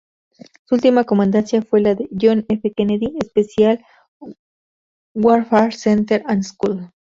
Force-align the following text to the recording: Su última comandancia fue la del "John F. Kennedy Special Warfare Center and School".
Su 0.65 0.73
última 0.73 1.03
comandancia 1.03 1.61
fue 1.61 1.79
la 1.79 1.93
del 1.93 2.09
"John 2.19 2.43
F. 2.49 2.73
Kennedy 2.75 3.13
Special 3.23 3.85
Warfare 5.13 5.73
Center 5.73 6.23
and 6.25 6.41
School". 6.41 6.89